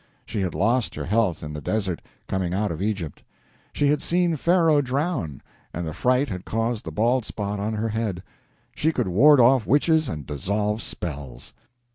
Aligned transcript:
She 0.25 0.41
had 0.41 0.55
lost 0.55 0.95
her 0.95 1.05
health 1.05 1.43
in 1.43 1.53
the 1.53 1.61
desert, 1.61 2.01
coming 2.27 2.55
out 2.55 2.71
of 2.71 2.81
Egypt. 2.81 3.21
She 3.71 3.89
had 3.89 4.01
seen 4.01 4.35
Pharaoh 4.35 4.81
drown, 4.81 5.43
and 5.75 5.85
the 5.85 5.93
fright 5.93 6.27
had 6.27 6.43
caused 6.43 6.85
the 6.85 6.91
bald 6.91 7.23
spot 7.23 7.59
on 7.59 7.75
her 7.75 7.89
head. 7.89 8.23
She 8.73 8.91
could 8.91 9.07
ward 9.07 9.39
off 9.39 9.67
witches 9.67 10.09
and 10.09 10.25
dissolve 10.25 10.81
spells. 10.81 11.53